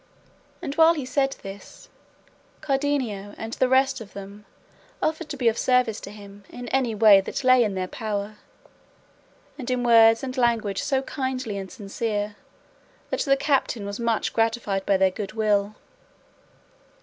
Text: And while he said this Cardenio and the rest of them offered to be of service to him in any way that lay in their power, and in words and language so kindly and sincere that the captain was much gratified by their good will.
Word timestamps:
And 0.63 0.73
while 0.77 0.95
he 0.95 1.05
said 1.05 1.33
this 1.43 1.87
Cardenio 2.61 3.35
and 3.37 3.53
the 3.53 3.69
rest 3.69 4.01
of 4.01 4.13
them 4.13 4.45
offered 4.99 5.29
to 5.29 5.37
be 5.37 5.47
of 5.47 5.59
service 5.59 5.99
to 6.01 6.09
him 6.09 6.43
in 6.49 6.67
any 6.69 6.95
way 6.95 7.21
that 7.21 7.43
lay 7.43 7.63
in 7.63 7.75
their 7.75 7.87
power, 7.87 8.37
and 9.59 9.69
in 9.69 9.83
words 9.83 10.23
and 10.23 10.35
language 10.35 10.81
so 10.81 11.03
kindly 11.03 11.55
and 11.55 11.71
sincere 11.71 12.35
that 13.11 13.19
the 13.21 13.37
captain 13.37 13.85
was 13.85 13.99
much 13.99 14.33
gratified 14.33 14.87
by 14.87 14.97
their 14.97 15.11
good 15.11 15.33
will. 15.33 15.75